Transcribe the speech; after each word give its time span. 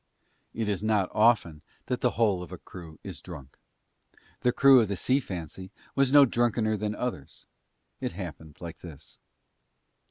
It 0.55 0.67
is 0.67 0.81
not 0.81 1.09
often 1.13 1.61
that 1.85 2.01
the 2.01 2.17
whole 2.17 2.41
of 2.41 2.51
a 2.51 2.57
crew 2.57 2.97
is 3.03 3.21
drunk. 3.21 3.59
The 4.39 4.51
crew 4.51 4.79
of 4.81 4.87
the 4.87 4.95
Sea 4.95 5.19
Fancy 5.19 5.69
was 5.93 6.11
no 6.11 6.25
drunkener 6.25 6.75
than 6.75 6.95
others. 6.95 7.45
It 7.99 8.13
happened 8.13 8.57
like 8.61 8.79
this. 8.79 9.19